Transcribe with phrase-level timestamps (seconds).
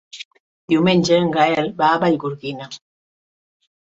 [0.71, 2.69] Diumenge en Gaël va a Vallgorguina.